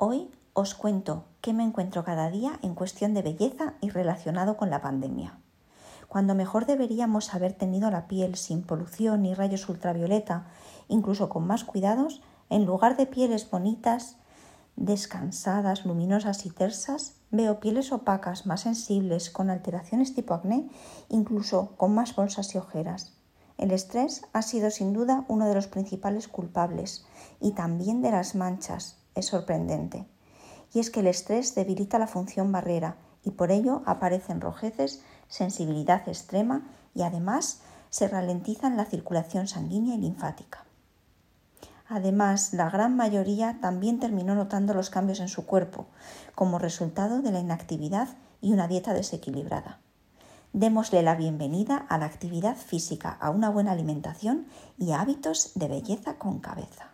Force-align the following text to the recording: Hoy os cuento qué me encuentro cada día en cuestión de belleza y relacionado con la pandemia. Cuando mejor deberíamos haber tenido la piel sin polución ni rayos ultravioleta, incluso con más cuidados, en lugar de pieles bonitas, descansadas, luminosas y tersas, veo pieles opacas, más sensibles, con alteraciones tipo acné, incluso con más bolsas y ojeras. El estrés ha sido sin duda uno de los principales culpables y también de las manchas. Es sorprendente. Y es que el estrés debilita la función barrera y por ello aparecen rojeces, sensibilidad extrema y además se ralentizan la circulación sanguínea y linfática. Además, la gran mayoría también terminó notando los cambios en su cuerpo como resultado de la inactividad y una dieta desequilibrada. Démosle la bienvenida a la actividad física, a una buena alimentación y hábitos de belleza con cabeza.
Hoy 0.00 0.30
os 0.52 0.76
cuento 0.76 1.24
qué 1.40 1.52
me 1.52 1.64
encuentro 1.64 2.04
cada 2.04 2.30
día 2.30 2.60
en 2.62 2.76
cuestión 2.76 3.14
de 3.14 3.22
belleza 3.22 3.74
y 3.80 3.90
relacionado 3.90 4.56
con 4.56 4.70
la 4.70 4.80
pandemia. 4.80 5.40
Cuando 6.06 6.36
mejor 6.36 6.66
deberíamos 6.66 7.34
haber 7.34 7.52
tenido 7.54 7.90
la 7.90 8.06
piel 8.06 8.36
sin 8.36 8.62
polución 8.62 9.22
ni 9.22 9.34
rayos 9.34 9.68
ultravioleta, 9.68 10.46
incluso 10.86 11.28
con 11.28 11.48
más 11.48 11.64
cuidados, 11.64 12.22
en 12.48 12.64
lugar 12.64 12.96
de 12.96 13.06
pieles 13.06 13.50
bonitas, 13.50 14.18
descansadas, 14.76 15.84
luminosas 15.84 16.46
y 16.46 16.50
tersas, 16.50 17.16
veo 17.32 17.58
pieles 17.58 17.90
opacas, 17.90 18.46
más 18.46 18.60
sensibles, 18.60 19.30
con 19.30 19.50
alteraciones 19.50 20.14
tipo 20.14 20.32
acné, 20.32 20.70
incluso 21.08 21.74
con 21.76 21.92
más 21.92 22.14
bolsas 22.14 22.54
y 22.54 22.58
ojeras. 22.58 23.14
El 23.56 23.72
estrés 23.72 24.22
ha 24.32 24.42
sido 24.42 24.70
sin 24.70 24.92
duda 24.92 25.24
uno 25.26 25.48
de 25.48 25.56
los 25.56 25.66
principales 25.66 26.28
culpables 26.28 27.04
y 27.40 27.50
también 27.50 28.00
de 28.00 28.12
las 28.12 28.36
manchas. 28.36 28.98
Es 29.18 29.26
sorprendente. 29.26 30.06
Y 30.72 30.78
es 30.78 30.90
que 30.90 31.00
el 31.00 31.08
estrés 31.08 31.56
debilita 31.56 31.98
la 31.98 32.06
función 32.06 32.52
barrera 32.52 32.94
y 33.24 33.32
por 33.32 33.50
ello 33.50 33.82
aparecen 33.84 34.40
rojeces, 34.40 35.02
sensibilidad 35.26 36.08
extrema 36.08 36.62
y 36.94 37.02
además 37.02 37.60
se 37.90 38.06
ralentizan 38.06 38.76
la 38.76 38.84
circulación 38.84 39.48
sanguínea 39.48 39.96
y 39.96 39.98
linfática. 39.98 40.64
Además, 41.88 42.52
la 42.52 42.70
gran 42.70 42.94
mayoría 42.94 43.58
también 43.60 43.98
terminó 43.98 44.36
notando 44.36 44.72
los 44.72 44.88
cambios 44.88 45.18
en 45.18 45.28
su 45.28 45.46
cuerpo 45.46 45.86
como 46.36 46.60
resultado 46.60 47.20
de 47.20 47.32
la 47.32 47.40
inactividad 47.40 48.10
y 48.40 48.52
una 48.52 48.68
dieta 48.68 48.94
desequilibrada. 48.94 49.80
Démosle 50.52 51.02
la 51.02 51.16
bienvenida 51.16 51.86
a 51.88 51.98
la 51.98 52.06
actividad 52.06 52.56
física, 52.56 53.10
a 53.20 53.30
una 53.30 53.50
buena 53.50 53.72
alimentación 53.72 54.46
y 54.78 54.92
hábitos 54.92 55.50
de 55.56 55.66
belleza 55.66 56.18
con 56.18 56.38
cabeza. 56.38 56.92